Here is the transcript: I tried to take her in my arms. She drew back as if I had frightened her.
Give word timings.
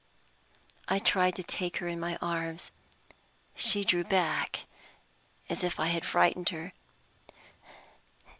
I 0.87 0.97
tried 0.97 1.35
to 1.35 1.43
take 1.43 1.77
her 1.77 1.87
in 1.87 1.99
my 1.99 2.15
arms. 2.23 2.71
She 3.53 3.83
drew 3.83 4.03
back 4.03 4.61
as 5.47 5.63
if 5.63 5.79
I 5.79 5.89
had 5.89 6.07
frightened 6.07 6.49
her. 6.49 6.73